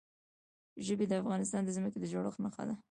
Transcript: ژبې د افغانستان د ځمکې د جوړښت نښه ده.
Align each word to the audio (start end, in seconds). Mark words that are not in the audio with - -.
ژبې 0.85 1.05
د 1.07 1.13
افغانستان 1.21 1.61
د 1.63 1.69
ځمکې 1.77 1.97
د 1.99 2.05
جوړښت 2.13 2.39
نښه 2.43 2.63
ده. 2.69 2.75